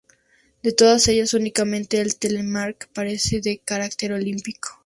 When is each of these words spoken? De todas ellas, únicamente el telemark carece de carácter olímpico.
De 0.63 0.71
todas 0.71 1.07
ellas, 1.09 1.35
únicamente 1.35 2.01
el 2.01 2.15
telemark 2.15 2.89
carece 2.91 3.39
de 3.39 3.59
carácter 3.59 4.13
olímpico. 4.13 4.79